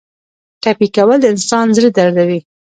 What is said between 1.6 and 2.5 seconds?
زړه دردوي.